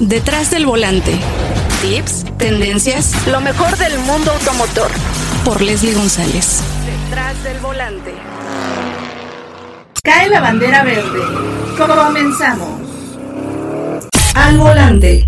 [0.00, 1.12] Detrás del volante.
[1.82, 4.90] Tips, tendencias, lo mejor del mundo automotor.
[5.44, 6.62] Por Leslie González.
[6.86, 8.14] Detrás del volante.
[10.02, 11.20] Cae la bandera verde.
[11.76, 12.80] Comenzamos.
[14.34, 15.26] Al volante.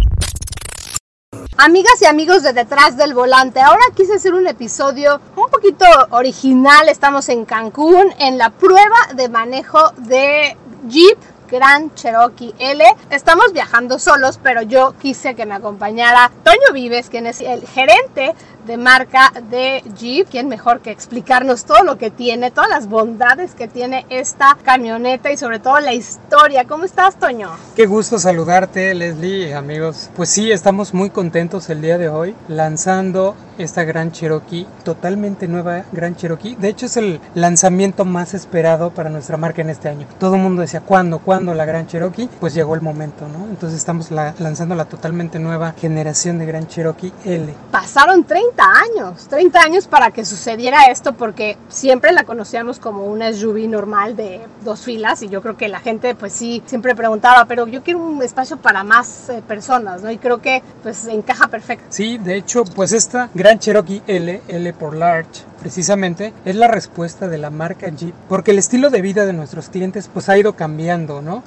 [1.58, 6.88] Amigas y amigos de Detrás del Volante, ahora quise hacer un episodio un poquito original.
[6.88, 10.56] Estamos en Cancún en la prueba de manejo de
[10.88, 11.18] Jeep
[11.52, 12.82] Gran Cherokee L.
[13.10, 18.34] Estamos viajando solos, pero yo quise que me acompañara Toño Vives, quien es el gerente
[18.66, 20.28] de marca de Jeep.
[20.28, 25.30] ¿Quién mejor que explicarnos todo lo que tiene, todas las bondades que tiene esta camioneta
[25.30, 26.64] y sobre todo la historia?
[26.66, 27.50] ¿Cómo estás, Toño?
[27.74, 30.10] Qué gusto saludarte, Leslie, amigos.
[30.14, 35.84] Pues sí, estamos muy contentos el día de hoy lanzando esta Gran Cherokee, totalmente nueva
[35.92, 36.56] Gran Cherokee.
[36.56, 40.06] De hecho, es el lanzamiento más esperado para nuestra marca en este año.
[40.18, 41.18] Todo el mundo decía, ¿cuándo?
[41.18, 42.28] ¿Cuándo la Gran Cherokee?
[42.40, 43.46] Pues llegó el momento, ¿no?
[43.48, 47.54] Entonces estamos lanzando la totalmente nueva generación de Gran Cherokee L.
[47.70, 53.32] Pasaron 30 años, 30 años para que sucediera esto porque siempre la conocíamos como una
[53.32, 57.44] SUV normal de dos filas y yo creo que la gente pues sí siempre preguntaba,
[57.46, 60.10] pero yo quiero un espacio para más eh, personas, ¿no?
[60.10, 61.86] Y creo que pues encaja perfecto.
[61.90, 67.28] Sí, de hecho pues esta Gran Cherokee L, L por Large, precisamente es la respuesta
[67.28, 70.54] de la marca Jeep, porque el estilo de vida de nuestros clientes pues ha ido
[70.54, 71.42] cambiando, ¿no?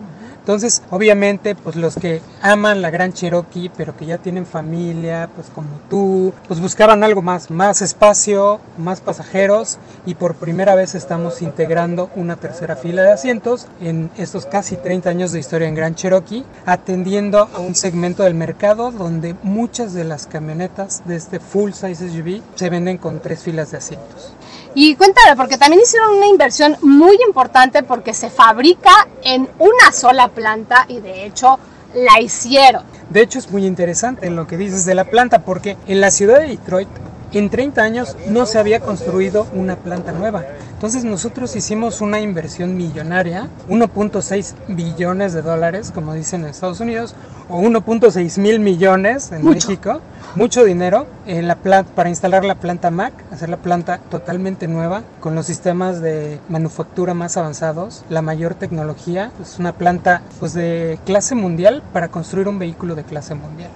[0.45, 5.47] Entonces, obviamente, pues los que aman la Gran Cherokee, pero que ya tienen familia, pues
[5.49, 11.41] como tú, pues buscaban algo más, más espacio, más pasajeros y por primera vez estamos
[11.41, 15.95] integrando una tercera fila de asientos en estos casi 30 años de historia en Gran
[15.95, 21.71] Cherokee, atendiendo a un segmento del mercado donde muchas de las camionetas de este full
[21.71, 24.35] size SUV se venden con tres filas de asientos.
[24.77, 28.91] Y cuéntame, porque también hicieron una inversión muy importante porque se fabrica
[29.23, 31.57] en una sola planta y de hecho
[31.93, 32.83] la hicieron.
[33.09, 36.41] De hecho es muy interesante lo que dices de la planta porque en la ciudad
[36.41, 36.89] de Detroit
[37.33, 40.43] en 30 años no se había construido una planta nueva.
[40.73, 47.15] Entonces nosotros hicimos una inversión millonaria, 1.6 billones de dólares, como dicen en Estados Unidos,
[47.49, 50.01] o 1.6 mil millones en México,
[50.35, 55.03] mucho dinero en la planta, para instalar la planta Mac, hacer la planta totalmente nueva,
[55.19, 60.99] con los sistemas de manufactura más avanzados, la mayor tecnología, es una planta pues, de
[61.05, 63.69] clase mundial para construir un vehículo de clase mundial.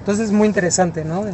[0.00, 1.24] Entonces es muy interesante, ¿no?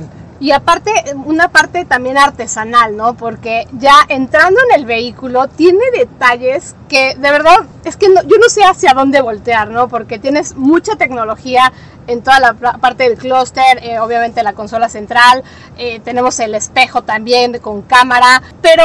[0.41, 0.93] Y aparte,
[1.25, 3.15] una parte también artesanal, ¿no?
[3.15, 8.49] Porque ya entrando en el vehículo tiene detalles que de verdad es que yo no
[8.49, 9.89] sé hacia dónde voltear, ¿no?
[9.89, 11.73] Porque tienes mucha tecnología
[12.07, 15.43] en toda la parte del clúster, eh, obviamente la consola central,
[15.77, 18.85] eh, tenemos el espejo también con cámara, pero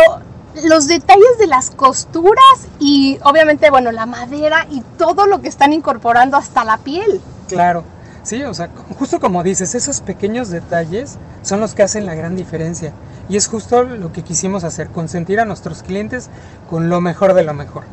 [0.66, 5.74] los detalles de las costuras y obviamente, bueno, la madera y todo lo que están
[5.74, 7.22] incorporando hasta la piel.
[7.48, 7.84] Claro.
[8.24, 12.38] Sí, o sea, justo como dices, esos pequeños detalles son los que hacen la gran
[12.38, 12.94] diferencia.
[13.28, 16.30] Y es justo lo que quisimos hacer, consentir a nuestros clientes
[16.70, 17.84] con lo mejor de lo mejor.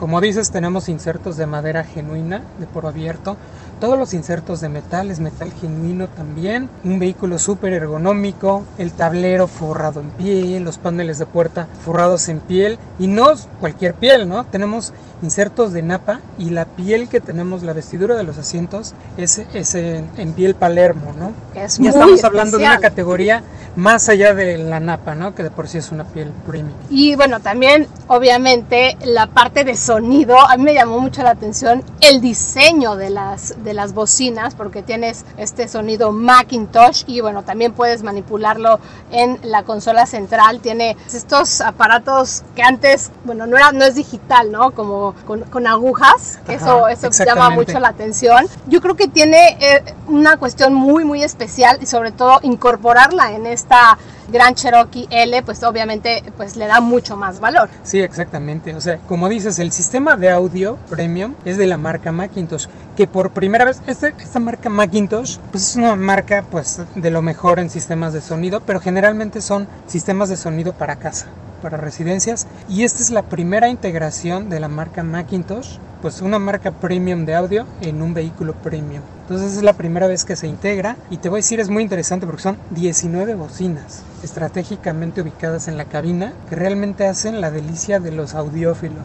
[0.00, 3.36] Como dices, tenemos insertos de madera genuina, de poro abierto,
[3.80, 9.46] todos los insertos de metal, es metal genuino también, un vehículo súper ergonómico, el tablero
[9.46, 14.44] forrado en piel, los paneles de puerta forrados en piel y no cualquier piel, ¿no?
[14.44, 19.38] Tenemos insertos de napa y la piel que tenemos, la vestidura de los asientos es,
[19.52, 21.32] es en, piel Palermo, ¿no?
[21.54, 23.42] Es ya estamos hablando de una categoría
[23.76, 25.34] más allá de la napa, ¿no?
[25.34, 26.74] Que de por sí es una piel premium.
[26.90, 31.82] Y bueno, también obviamente la parte de sonido, a mí me llamó mucho la atención
[32.00, 37.72] el diseño de las, de las bocinas, porque tienes este sonido Macintosh y bueno, también
[37.72, 38.80] puedes manipularlo
[39.10, 40.60] en la consola central.
[40.60, 44.72] Tiene estos aparatos que antes, bueno, no, era, no es digital, ¿no?
[44.72, 48.46] Como con, agujas, que eso, eso llama mucho la atención.
[48.66, 53.46] Yo creo que tiene eh, una cuestión muy, muy especial y sobre todo incorporarla en
[53.46, 53.98] esta
[54.30, 57.68] Gran Cherokee L, pues obviamente pues le da mucho más valor.
[57.82, 58.74] Sí, exactamente.
[58.74, 62.66] O sea, como dices, el sistema de audio premium es de la marca Macintosh,
[62.96, 67.22] que por primera vez, este, esta marca Macintosh, pues es una marca pues de lo
[67.22, 71.26] mejor en sistemas de sonido, pero generalmente son sistemas de sonido para casa
[71.60, 76.70] para residencias y esta es la primera integración de la marca Macintosh, pues una marca
[76.70, 79.02] premium de audio en un vehículo premium.
[79.22, 81.82] Entonces es la primera vez que se integra y te voy a decir es muy
[81.82, 88.00] interesante porque son 19 bocinas estratégicamente ubicadas en la cabina que realmente hacen la delicia
[88.00, 89.04] de los audiófilos.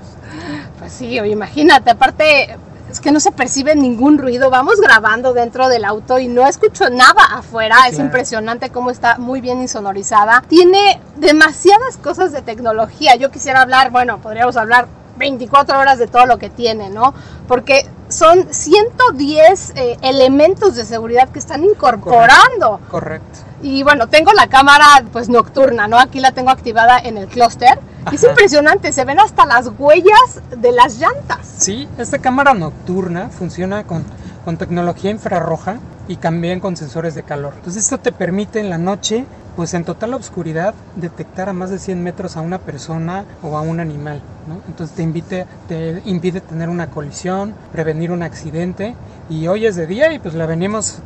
[0.79, 2.57] Pues sí, imagínate, aparte
[2.91, 4.49] es que no se percibe ningún ruido.
[4.49, 7.75] Vamos grabando dentro del auto y no escucho nada afuera.
[7.89, 10.43] Es impresionante cómo está muy bien insonorizada.
[10.47, 13.15] Tiene demasiadas cosas de tecnología.
[13.15, 14.87] Yo quisiera hablar, bueno, podríamos hablar
[15.17, 17.13] 24 horas de todo lo que tiene, ¿no?
[17.47, 22.79] Porque son 110 eh, elementos de seguridad que están incorporando.
[22.89, 23.39] Correcto.
[23.61, 25.97] Y bueno, tengo la cámara pues nocturna, ¿no?
[25.97, 27.79] Aquí la tengo activada en el clúster.
[28.11, 31.39] Es impresionante, se ven hasta las huellas de las llantas.
[31.57, 34.03] Sí, esta cámara nocturna funciona con,
[34.43, 35.77] con tecnología infrarroja
[36.07, 37.53] y también con sensores de calor.
[37.57, 41.79] Entonces esto te permite en la noche, pues en total oscuridad, detectar a más de
[41.79, 44.21] 100 metros a una persona o a un animal.
[44.47, 44.61] ¿no?
[44.67, 48.95] Entonces te, invite, te impide tener una colisión, prevenir un accidente.
[49.29, 50.97] Y hoy es de día y pues la venimos,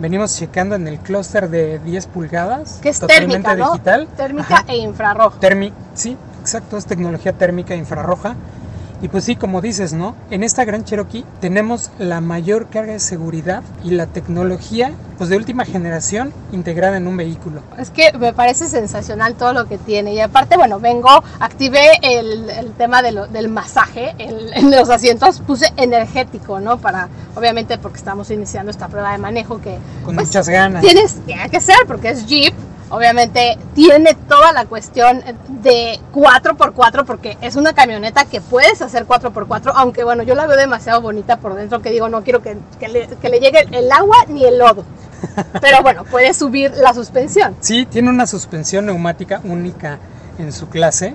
[0.00, 2.80] venimos checando en el clúster de 10 pulgadas.
[2.82, 3.72] Que es totalmente térmica, ¿no?
[3.72, 4.08] digital.
[4.16, 4.64] Térmica Ajá.
[4.68, 5.38] e infrarrojo.
[5.38, 6.16] Térmica, sí,
[6.54, 8.36] exacto, es tecnología térmica infrarroja.
[9.00, 10.14] Y pues sí, como dices, ¿no?
[10.30, 15.36] En esta gran Cherokee tenemos la mayor carga de seguridad y la tecnología pues de
[15.36, 17.62] última generación integrada en un vehículo.
[17.78, 20.14] Es que me parece sensacional todo lo que tiene.
[20.14, 21.08] Y aparte, bueno, vengo,
[21.40, 26.78] activé el, el tema de lo- del masaje el- en los asientos, puse energético, ¿no?
[26.78, 30.80] Para, obviamente, porque estamos iniciando esta prueba de manejo que Con pues, muchas ganas.
[30.82, 32.54] tienes, tiene que ser, porque es Jeep.
[32.92, 35.22] Obviamente tiene toda la cuestión
[35.62, 40.58] de 4x4 porque es una camioneta que puedes hacer 4x4, aunque bueno, yo la veo
[40.58, 43.90] demasiado bonita por dentro que digo, no quiero que, que le, que le llegue el
[43.90, 44.84] agua ni el lodo.
[45.62, 47.56] Pero bueno, puedes subir la suspensión.
[47.60, 49.98] Sí, tiene una suspensión neumática única
[50.38, 51.14] en su clase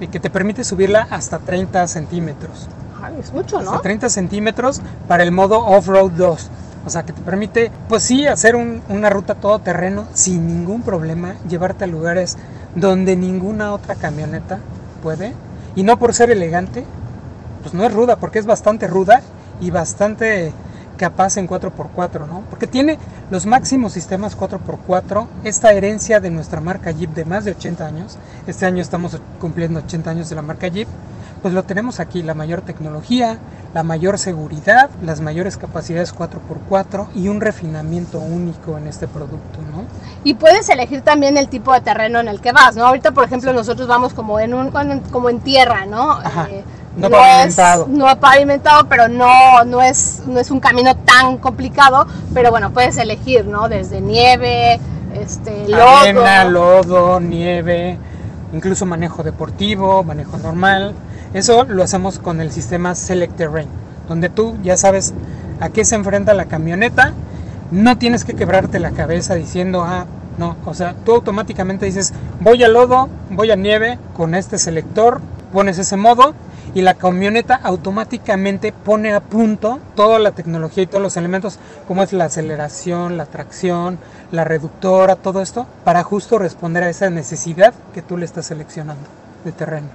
[0.00, 2.68] y que te permite subirla hasta 30 centímetros.
[3.00, 3.80] Ay, es mucho, Hasta ¿no?
[3.80, 6.50] 30 centímetros para el modo Off-Road 2.
[6.84, 11.34] O sea, que te permite, pues sí, hacer un- una ruta todoterreno sin ningún problema,
[11.48, 12.36] llevarte a lugares
[12.74, 14.58] donde ninguna otra camioneta
[15.02, 15.32] puede.
[15.76, 16.84] Y no por ser elegante,
[17.62, 19.22] pues no es ruda, porque es bastante ruda
[19.60, 20.52] y bastante
[20.96, 22.42] capaz en 4x4, ¿no?
[22.50, 22.98] Porque tiene
[23.30, 28.18] los máximos sistemas 4x4, esta herencia de nuestra marca Jeep de más de 80 años.
[28.46, 30.88] Este año estamos cumpliendo 80 años de la marca Jeep.
[31.42, 33.36] Pues lo tenemos aquí, la mayor tecnología,
[33.74, 39.84] la mayor seguridad, las mayores capacidades 4x4 y un refinamiento único en este producto, ¿no?
[40.22, 42.86] Y puedes elegir también el tipo de terreno en el que vas, ¿no?
[42.86, 44.70] Ahorita, por ejemplo, nosotros vamos como en un
[45.10, 46.12] como en tierra, ¿no?
[46.12, 46.46] Ajá.
[46.48, 46.62] Eh,
[46.96, 47.86] No es- pavimentado.
[47.88, 52.06] no pavimentado, pero no, no, es, no es un camino tan complicado.
[52.34, 53.68] Pero bueno, puedes elegir, ¿no?
[53.68, 54.78] Desde nieve,
[55.14, 55.96] este, lodo.
[55.96, 57.98] Arena, lodo, nieve,
[58.52, 60.94] incluso manejo deportivo, manejo normal.
[61.34, 63.68] Eso lo hacemos con el sistema Select Terrain,
[64.06, 65.14] donde tú ya sabes
[65.60, 67.14] a qué se enfrenta la camioneta.
[67.70, 70.04] No tienes que quebrarte la cabeza diciendo, ah,
[70.36, 75.22] no, o sea, tú automáticamente dices, voy a lodo, voy a nieve, con este selector,
[75.54, 76.34] pones ese modo
[76.74, 81.58] y la camioneta automáticamente pone a punto toda la tecnología y todos los elementos,
[81.88, 83.98] como es la aceleración, la tracción,
[84.32, 89.21] la reductora, todo esto, para justo responder a esa necesidad que tú le estás seleccionando
[89.44, 89.88] de terreno.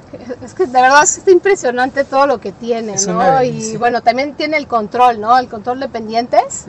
[0.44, 3.44] Es que de verdad está impresionante todo lo que tiene, Es ¿no?
[3.44, 5.38] Y bueno, también tiene el control, ¿no?
[5.38, 6.66] El control de pendientes.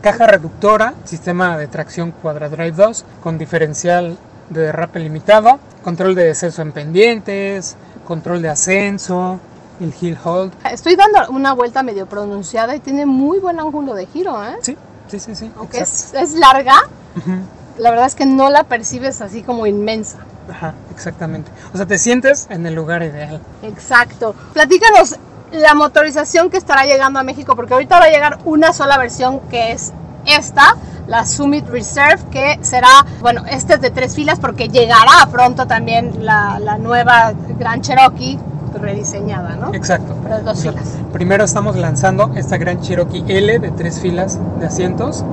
[0.00, 4.16] Caja reductora, sistema de tracción Quadradrive 2 con diferencial
[4.50, 7.76] de derrape limitado, control de descenso en pendientes,
[8.06, 9.38] control de ascenso,
[9.80, 10.52] el hill hold.
[10.70, 14.56] Estoy dando una vuelta medio pronunciada y tiene muy buen ángulo de giro, ¿eh?
[14.60, 14.76] Sí,
[15.08, 15.50] sí, sí, sí.
[15.56, 16.74] Aunque es, es larga,
[17.16, 17.32] Ujú.
[17.78, 20.18] la verdad es que no la percibes así como inmensa.
[20.50, 21.50] Ajá, exactamente.
[21.72, 23.40] O sea, te sientes en el lugar ideal.
[23.62, 24.34] Exacto.
[24.52, 25.16] Platícanos
[25.52, 29.40] la motorización que estará llegando a México, porque ahorita va a llegar una sola versión
[29.50, 29.92] que es
[30.26, 35.66] esta, la Summit Reserve, que será, bueno, este es de tres filas porque llegará pronto
[35.66, 38.38] también la, la nueva Gran Cherokee
[38.80, 39.74] rediseñada, ¿no?
[39.74, 40.16] Exacto.
[40.22, 40.88] Pero de dos O sea, filas.
[41.12, 45.24] Primero estamos lanzando esta gran Cherokee L de tres filas de asientos.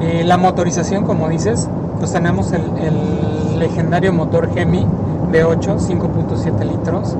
[0.00, 1.68] Eh, la motorización, como dices,
[1.98, 3.27] pues tenemos el, el
[3.58, 4.86] legendario motor Hemi
[5.32, 7.16] V8, 5.7 litros.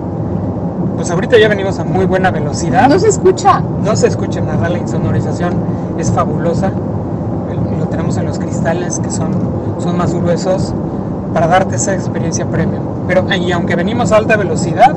[0.97, 2.89] Pues ahorita ya venimos a muy buena velocidad.
[2.89, 3.63] No se escucha.
[3.85, 5.53] No se escucha nada, la insonorización
[5.99, 6.69] es fabulosa.
[7.51, 9.31] El- Lo tenemos en los cristales que son,
[9.79, 10.75] son más gruesos
[11.33, 12.83] para darte esa experiencia premium.
[13.07, 14.95] Pero y aunque venimos a alta velocidad,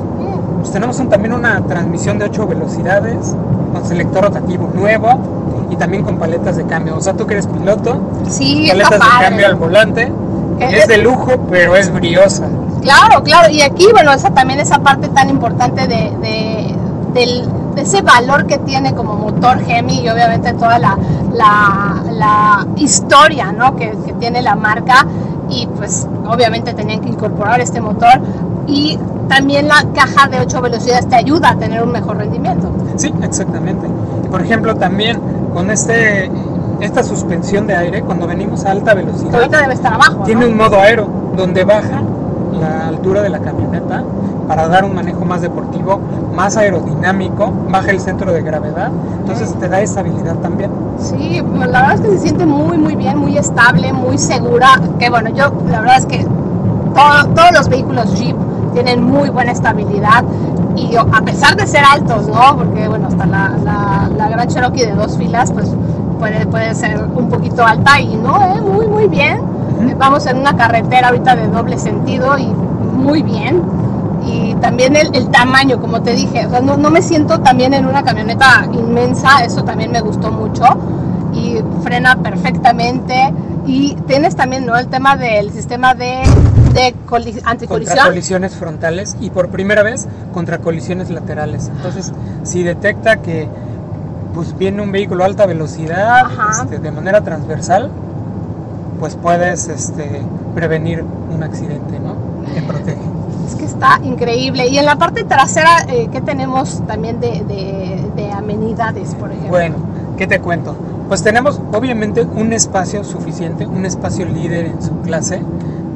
[0.59, 3.35] pues tenemos un- también una transmisión de 8 velocidades,
[3.71, 5.07] con selector rotativo nuevo
[5.69, 6.97] y también con paletas de cambio.
[6.97, 10.11] O sea, tú que eres piloto, Sí, paletas de cambio al volante.
[10.65, 12.47] Es de lujo, pero es briosa.
[12.81, 13.49] Claro, claro.
[13.51, 16.75] Y aquí, bueno, esa también esa parte tan importante de, de-
[17.13, 20.97] del- de ese valor que tiene como motor Hemi y obviamente toda la,
[21.33, 23.75] la, la historia ¿no?
[23.75, 25.05] que, que tiene la marca.
[25.49, 28.21] Y pues obviamente tenían que incorporar este motor.
[28.67, 32.69] Y también la caja de 8 velocidades te ayuda a tener un mejor rendimiento.
[32.95, 33.87] Sí, exactamente.
[34.29, 35.19] Por ejemplo, también
[35.53, 36.29] con este
[36.81, 40.23] esta suspensión de aire, cuando venimos a alta velocidad, ahorita debe estar abajo.
[40.23, 40.51] tiene ¿no?
[40.51, 42.01] un modo aero donde baja
[42.59, 44.03] la altura de la camioneta
[44.47, 45.99] para dar un manejo más deportivo,
[46.35, 50.71] más aerodinámico, baja el centro de gravedad, entonces te da estabilidad también.
[50.99, 54.79] Sí, la verdad es que se siente muy, muy bien, muy estable, muy segura.
[54.99, 56.27] Que bueno, yo la verdad es que
[56.93, 58.35] todos los vehículos Jeep
[58.73, 60.23] tienen muy buena estabilidad
[60.75, 62.57] y a pesar de ser altos, ¿no?
[62.57, 65.71] Porque bueno, hasta la, la, Gran Cherokee de dos filas, pues
[66.21, 68.61] puede, puede ser un poquito alta y no, ¿eh?
[68.61, 69.41] muy, muy bien.
[69.97, 73.63] Vamos en una carretera ahorita de doble sentido y muy bien.
[74.23, 77.73] Y también el, el tamaño, como te dije, o sea, no, no me siento también
[77.73, 80.63] en una camioneta inmensa, eso también me gustó mucho
[81.33, 83.33] y frena perfectamente.
[83.65, 84.77] Y tienes también ¿no?
[84.77, 86.21] el tema del sistema de,
[86.75, 86.93] de
[87.45, 87.67] anticolisión.
[87.67, 91.71] Contra colisiones frontales y por primera vez contra colisiones laterales.
[91.75, 92.11] Entonces,
[92.43, 93.49] si detecta que
[94.33, 97.89] pues viene un vehículo a alta velocidad este, de manera transversal,
[98.99, 100.21] pues puedes este,
[100.55, 102.15] prevenir un accidente, ¿no?
[102.53, 103.01] Te protege.
[103.47, 104.67] Es que está increíble.
[104.67, 109.49] Y en la parte trasera, eh, ¿qué tenemos también de, de, de amenidades, por ejemplo?
[109.49, 109.75] Bueno,
[110.17, 110.75] ¿qué te cuento?
[111.07, 115.41] Pues tenemos obviamente un espacio suficiente, un espacio líder en su clase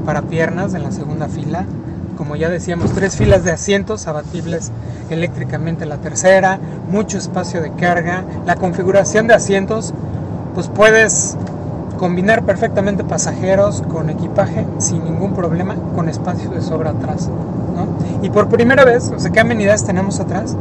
[0.06, 1.66] para piernas en la segunda fila.
[2.18, 4.72] Como ya decíamos, tres filas de asientos abatibles
[5.10, 9.94] eléctricamente la tercera, mucho espacio de carga, la configuración de asientos,
[10.54, 11.38] pues puedes
[11.98, 17.30] combinar perfectamente pasajeros con equipaje sin ningún problema, con espacio de sobra atrás.
[18.22, 20.56] Y por primera vez, o sea, ¿qué amenidades tenemos atrás?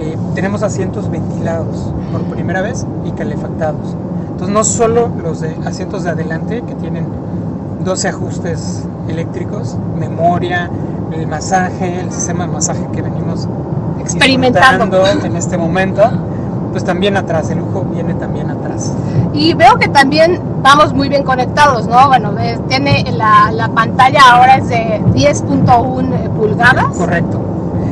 [0.00, 3.94] Eh, tenemos asientos ventilados por primera vez y calefactados.
[4.30, 7.06] Entonces no solo los de asientos de adelante que tienen
[7.84, 10.70] 12 ajustes eléctricos, memoria,
[11.14, 13.48] el masaje, el sistema de masaje que venimos
[14.00, 16.02] experimentando en este momento,
[16.72, 18.92] pues también atrás, el lujo viene también atrás.
[19.32, 22.08] Y veo que también vamos muy bien conectados, ¿no?
[22.08, 22.32] Bueno,
[22.68, 26.96] tiene la, la pantalla ahora es de 10.1 pulgadas.
[26.96, 27.40] Correcto.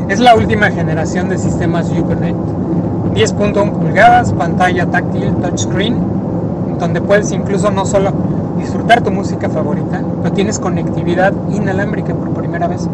[0.09, 2.37] Es la última generación de sistemas Uconnect.
[3.15, 5.97] 10.1 pulgadas, pantalla táctil, touchscreen,
[6.79, 8.13] donde puedes incluso no solo
[8.59, 12.89] disfrutar tu música favorita, pero tienes conectividad inalámbrica por primera vez.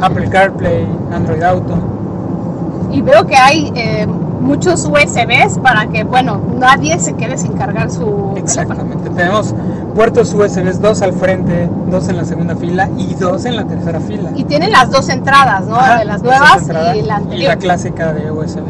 [0.00, 1.74] Apple CarPlay, Android Auto.
[2.90, 4.06] Y veo que hay eh,
[4.44, 8.34] muchos USBs para que, bueno, nadie se quede sin cargar su...
[8.36, 9.54] Exactamente, tenemos
[9.94, 14.00] puertos USBs, dos al frente, dos en la segunda fila y dos en la tercera
[14.00, 14.30] fila.
[14.34, 15.76] Y tienen las dos entradas, ¿no?
[15.98, 17.42] de las nuevas y la anterior.
[17.42, 18.64] Y la clásica de USB.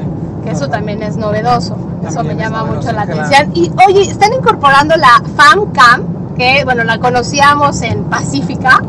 [0.44, 1.76] Que eso también es novedoso,
[2.06, 3.50] eso me llama mucho la atención.
[3.54, 8.82] Y oye, están incorporando la FamCam, que bueno, la conocíamos en Pacífica,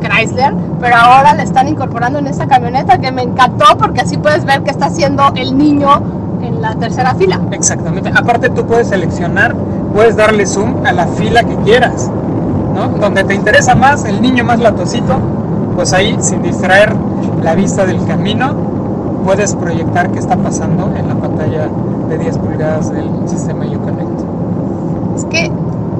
[0.00, 4.44] Chrysler, pero ahora la están incorporando en esta camioneta que me encantó porque así puedes
[4.44, 6.02] ver qué está haciendo el niño
[6.42, 7.40] en la tercera fila.
[7.52, 8.10] Exactamente.
[8.14, 9.54] Aparte tú puedes seleccionar,
[9.94, 12.10] puedes darle zoom a la fila que quieras,
[12.74, 12.88] ¿no?
[12.98, 15.18] Donde te interesa más, el niño más latosito,
[15.74, 16.94] pues ahí sin distraer
[17.42, 18.54] la vista del camino,
[19.24, 21.68] puedes proyectar qué está pasando en la pantalla
[22.08, 24.20] de 10 pulgadas del sistema Uconnect.
[25.16, 25.50] Es que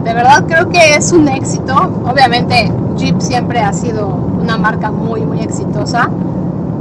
[0.04, 1.74] de verdad creo que es un éxito.
[2.04, 6.11] Obviamente Jeep siempre ha sido una marca muy muy exitosa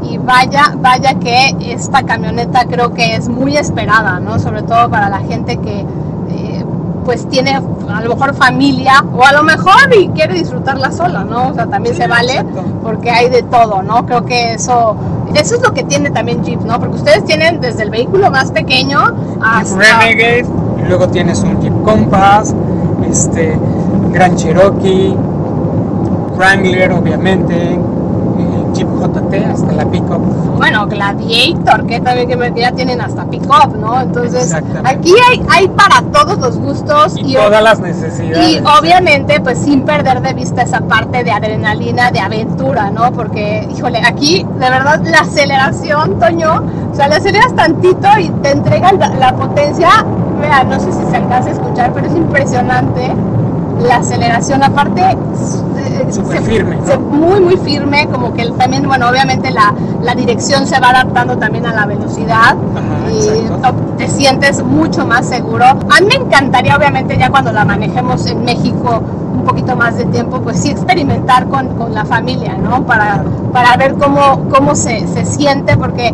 [0.03, 4.39] y vaya, vaya que esta camioneta creo que es muy esperada, ¿no?
[4.39, 5.85] Sobre todo para la gente que
[6.29, 6.65] eh,
[7.05, 11.47] pues tiene a lo mejor familia o a lo mejor y quiere disfrutarla sola, ¿no?
[11.49, 12.45] O sea, también se vale
[12.83, 14.05] porque hay de todo, ¿no?
[14.05, 14.95] Creo que eso
[15.33, 16.79] eso es lo que tiene también Jeep, ¿no?
[16.79, 18.99] Porque ustedes tienen desde el vehículo más pequeño
[19.41, 20.45] hasta Renegade
[20.83, 22.55] y luego tienes un Jeep Compass,
[23.07, 23.57] este
[24.11, 25.15] Grand Cherokee,
[26.39, 27.77] Wrangler obviamente,
[28.73, 30.21] Jeep JT hasta la pickup.
[30.55, 33.99] Bueno, Gladiator, que también que ya tienen hasta pickup, ¿no?
[33.99, 34.53] Entonces,
[34.85, 38.51] aquí hay, hay para todos los gustos y, todas las necesidades.
[38.51, 43.11] Y obviamente, pues sin perder de vista esa parte de adrenalina, de aventura, ¿no?
[43.11, 48.51] Porque, híjole, aquí de verdad la aceleración, Toño, o sea, le aceleras tantito y te
[48.51, 49.89] entregan la, potencia.
[50.39, 53.11] Vea, no sé si se alcanza a escuchar, pero es impresionante
[53.81, 55.17] la aceleración aparte
[56.11, 56.77] súper firme
[57.11, 61.65] muy muy firme como que también bueno obviamente la, la, dirección se va adaptando también
[61.65, 62.55] a la velocidad
[63.11, 65.65] y te sientes mucho más seguro.
[65.65, 69.01] A mí me encantaría obviamente ya cuando la manejemos en México
[69.33, 73.77] un poquito más de tiempo pues sí experimentar con, con la familia no para, para
[73.77, 76.13] ver cómo, cómo se, se siente porque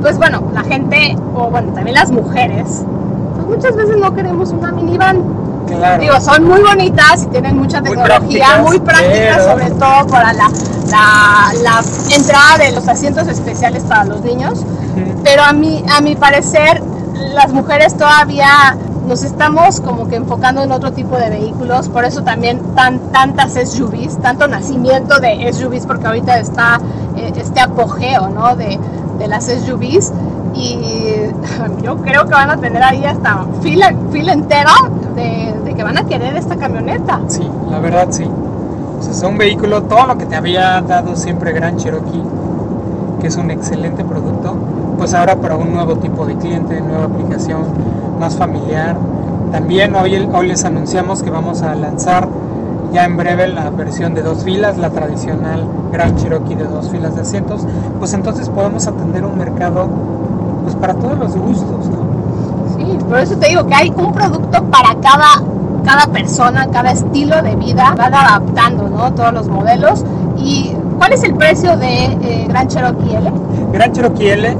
[0.00, 2.84] pues bueno la gente o bueno también las mujeres
[3.34, 5.43] pues muchas veces no queremos una minivan
[6.00, 10.50] Digo, son muy bonitas y tienen mucha tecnología, muy prácticas, sobre todo para la,
[11.62, 14.64] la, entrada de los asientos especiales para los niños.
[15.22, 16.82] Pero a mí, a mi parecer,
[17.34, 22.22] las mujeres todavía nos estamos como que enfocando en otro tipo de vehículos, por eso
[22.22, 26.80] también tan, tantas SUVs, tanto nacimiento de SUVs, porque ahorita está
[27.16, 28.56] eh, este apogeo ¿no?
[28.56, 28.78] de,
[29.18, 30.12] de, las SUVs
[31.82, 34.72] yo creo que van a tener ahí hasta fila, fila entera
[35.14, 37.20] de, de que van a querer esta camioneta.
[37.28, 38.24] Sí, la verdad sí.
[38.98, 42.22] O sea, es un vehículo, todo lo que te había dado siempre Gran Cherokee,
[43.20, 44.56] que es un excelente producto,
[44.98, 47.62] pues ahora para un nuevo tipo de cliente, nueva aplicación,
[48.18, 48.96] más familiar.
[49.52, 52.28] También hoy, hoy les anunciamos que vamos a lanzar
[52.92, 57.16] ya en breve la versión de dos filas, la tradicional Gran Cherokee de dos filas
[57.16, 57.66] de asientos,
[57.98, 59.88] pues entonces podemos atender un mercado
[60.64, 62.04] pues para todos los gustos, ¿no?
[62.76, 65.42] Sí, por eso te digo que hay un producto para cada,
[65.84, 69.12] cada persona, cada estilo de vida, van adaptando, ¿no?
[69.12, 70.04] Todos los modelos.
[70.36, 73.30] ¿Y cuál es el precio de eh, Gran Cherokee L?
[73.72, 74.56] Gran Cherokee L eh,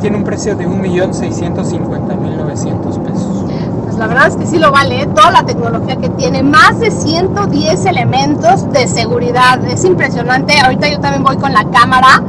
[0.00, 3.46] tiene un precio de 1.650.900 pesos.
[3.84, 5.08] Pues la verdad es que sí lo vale, ¿eh?
[5.14, 10.60] toda la tecnología que tiene, más de 110 elementos de seguridad, es impresionante.
[10.60, 12.22] Ahorita yo también voy con la cámara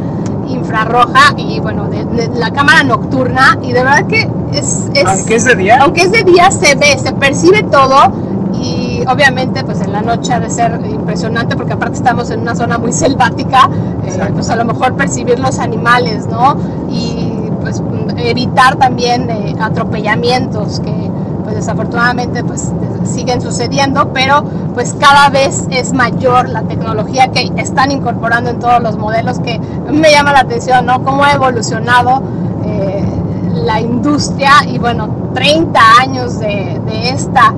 [0.73, 5.35] infrarroja y bueno, de, de la cámara nocturna y de verdad que es, es, Aunque
[5.35, 5.77] es de día.
[5.81, 8.11] Aunque es de día se ve, se percibe todo
[8.53, 12.55] y obviamente pues en la noche ha de ser impresionante porque aparte estamos en una
[12.55, 13.69] zona muy selvática,
[14.05, 16.57] eh, pues a lo mejor percibir los animales, ¿no?
[16.89, 17.81] Y pues
[18.17, 21.11] evitar también eh, atropellamientos que
[21.53, 22.71] desafortunadamente pues
[23.05, 24.43] siguen sucediendo, pero
[24.73, 29.59] pues cada vez es mayor la tecnología que están incorporando en todos los modelos que
[29.91, 31.03] me llama la atención, ¿no?
[31.03, 32.21] Cómo ha evolucionado
[32.65, 33.03] eh,
[33.53, 37.53] la industria y bueno, 30 años de, de esta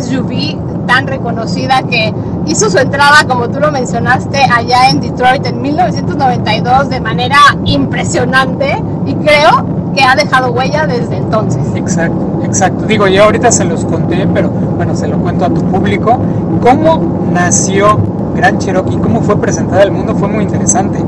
[0.00, 2.12] SUV tan reconocida que
[2.46, 8.82] hizo su entrada, como tú lo mencionaste, allá en Detroit en 1992 de manera impresionante
[9.06, 11.62] y creo que ha dejado huella desde entonces.
[11.74, 12.86] Exacto, exacto.
[12.86, 16.18] Digo, yo ahorita se los conté, pero bueno, se lo cuento a tu público.
[16.60, 17.00] ¿Cómo
[17.32, 17.98] nació
[18.34, 18.96] Gran Cherokee?
[18.98, 20.14] ¿Cómo fue presentada al mundo?
[20.14, 20.98] Fue muy interesante,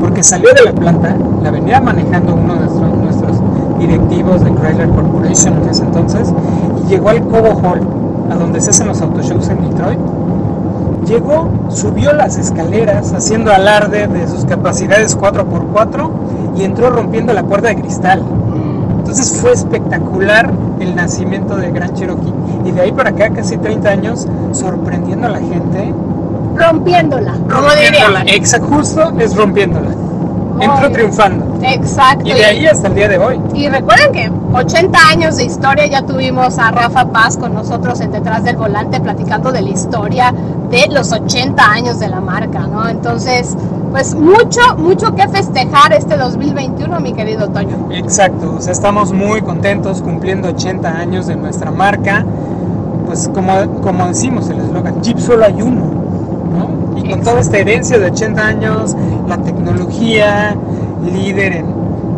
[0.00, 3.38] porque salió de la planta, la venía manejando uno de nuestros, nuestros
[3.78, 6.32] directivos de Chrysler Corporation en ese entonces,
[6.84, 7.80] y llegó al Cobo Hall,
[8.30, 9.98] a donde se hacen los autoshows en Detroit.
[11.06, 16.10] Llegó, subió las escaleras haciendo alarde de sus capacidades 4x4
[16.56, 18.22] y entró rompiendo la puerta de cristal.
[18.98, 22.32] Entonces fue espectacular el nacimiento de Gran Cherokee.
[22.64, 25.92] Y de ahí para acá, casi 30 años, sorprendiendo a la gente.
[26.56, 28.20] Rompiéndola, Rompiéndola.
[28.20, 28.34] diría.
[28.36, 29.90] Exacto, justo es rompiéndola.
[30.60, 31.58] Entró triunfando.
[31.62, 32.26] Exacto.
[32.26, 33.40] Y de ahí hasta el día de hoy.
[33.54, 38.12] Y recuerden que 80 años de historia, ya tuvimos a Rafa Paz con nosotros en
[38.12, 40.32] Detrás del Volante platicando de la historia
[40.70, 42.88] de los 80 años de la marca, ¿no?
[42.88, 43.56] Entonces,
[43.90, 47.88] pues mucho, mucho que festejar este 2021, mi querido Toño.
[47.92, 52.24] Exacto, o sea, estamos muy contentos cumpliendo 80 años de nuestra marca.
[53.06, 55.82] Pues como, como decimos el eslogan, Jeep solo hay uno,
[56.52, 56.73] ¿no?
[57.14, 58.96] Con toda esta herencia de 80 años,
[59.28, 60.56] la tecnología,
[61.00, 61.66] líder en,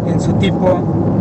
[0.06, 0.78] en su tipo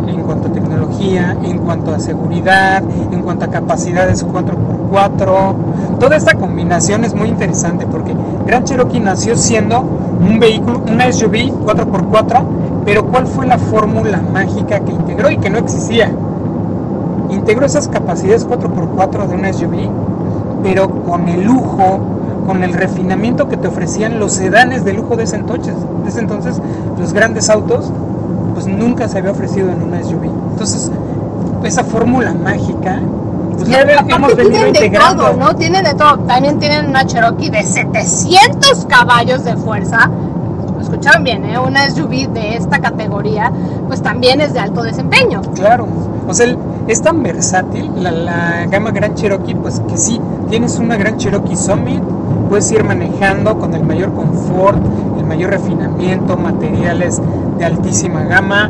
[0.07, 5.99] en cuanto a tecnología, en cuanto a seguridad, en cuanto a capacidades 4x4.
[5.99, 8.15] Toda esta combinación es muy interesante porque
[8.47, 12.43] Gran Cherokee nació siendo un vehículo, una SUV 4x4,
[12.85, 16.09] pero ¿cuál fue la fórmula mágica que integró y que no existía?
[17.29, 19.89] Integró esas capacidades 4x4 de una SUV,
[20.63, 22.14] pero con el lujo,
[22.45, 25.75] con el refinamiento que te ofrecían los sedanes de lujo de ese entonces.
[26.03, 26.61] De ese entonces,
[26.99, 27.91] los grandes autos,
[28.53, 30.25] pues nunca se había ofrecido en una SUV.
[30.51, 30.91] Entonces,
[31.63, 32.99] esa fórmula mágica,
[33.57, 35.55] pues hemos venido tienen de todo, ¿no?
[35.55, 36.19] Tienen de todo.
[36.19, 40.09] También tienen una Cherokee de 700 caballos de fuerza.
[40.79, 41.57] Escucharon bien, ¿eh?
[41.57, 43.51] Una SUV de esta categoría,
[43.87, 45.41] pues también es de alto desempeño.
[45.55, 45.87] Claro,
[46.27, 46.55] o sea,
[46.87, 51.55] es tan versátil la, la gama Gran Cherokee, pues que sí, tienes una Gran Cherokee
[51.55, 52.03] Summit,
[52.45, 54.79] puedes ir manejando con el mayor confort,
[55.17, 57.21] el mayor refinamiento, materiales
[57.57, 58.69] de altísima gama,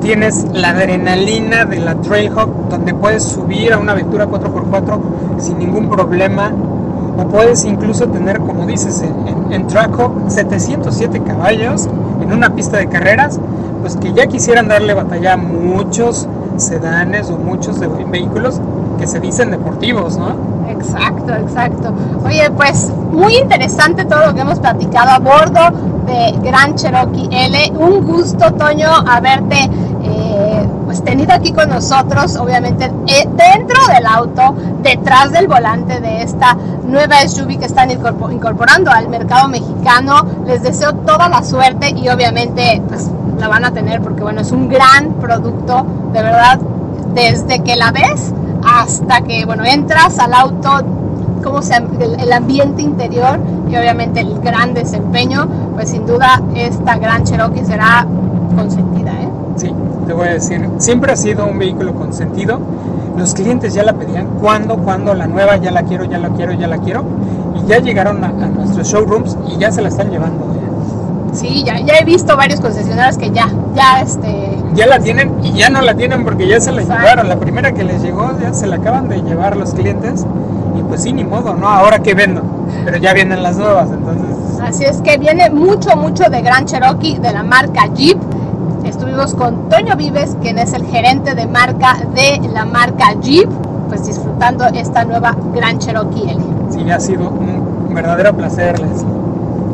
[0.00, 5.00] tienes la adrenalina de la Trailhawk, donde puedes subir a una aventura 4x4
[5.38, 6.52] sin ningún problema,
[7.18, 11.88] o puedes incluso tener, como dices, en, en, en Trackhawk 707 caballos
[12.20, 13.40] en una pista de carreras,
[13.80, 18.60] pues que ya quisieran darle batalla a muchos sedanes o muchos vehículos
[18.98, 20.55] que se dicen deportivos, ¿no?
[20.68, 21.92] Exacto, exacto.
[22.24, 25.60] Oye, pues muy interesante todo lo que hemos platicado a bordo
[26.06, 27.72] de Gran Cherokee L.
[27.78, 29.70] Un gusto, Toño, haberte
[30.02, 36.22] eh, pues tenido aquí con nosotros, obviamente eh, dentro del auto, detrás del volante de
[36.22, 40.24] esta nueva SUV que están incorpor- incorporando al mercado mexicano.
[40.46, 44.52] Les deseo toda la suerte y obviamente pues la van a tener porque bueno, es
[44.52, 46.58] un gran producto, de verdad,
[47.14, 48.32] desde que la ves
[48.80, 50.68] hasta que, bueno, entras al auto,
[51.42, 53.38] cómo se, el, el ambiente interior
[53.70, 58.06] y obviamente el gran desempeño, pues sin duda esta gran Cherokee será
[58.56, 59.28] consentida, ¿eh?
[59.56, 59.72] Sí,
[60.06, 62.60] te voy a decir, siempre ha sido un vehículo consentido.
[63.16, 65.56] Los clientes ya la pedían, ¿cuándo, cuándo la nueva?
[65.56, 67.02] Ya la quiero, ya la quiero, ya la quiero.
[67.54, 70.44] Y ya llegaron a, a nuestros showrooms y ya se la están llevando.
[70.44, 70.58] ¿eh?
[71.32, 74.45] Sí, ya, ya he visto varios concesionarios que ya, ya este...
[74.74, 77.02] Ya la tienen y ya no la tienen porque ya se la Exacto.
[77.02, 77.28] llevaron.
[77.28, 80.26] La primera que les llegó ya se la acaban de llevar los clientes.
[80.78, 81.68] Y pues sí, ni modo, ¿no?
[81.68, 82.42] Ahora que vendo.
[82.84, 84.60] Pero ya vienen las nuevas, entonces...
[84.60, 88.18] Así es que viene mucho, mucho de Gran Cherokee de la marca Jeep.
[88.84, 93.48] Estuvimos con Toño Vives, quien es el gerente de marca de la marca Jeep,
[93.88, 96.40] pues disfrutando esta nueva Gran Cherokee L.
[96.70, 99.06] Sí, ha sido un verdadero placer, Leslie.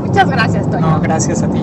[0.06, 0.86] Muchas gracias, Toño.
[0.86, 1.62] No, gracias a ti.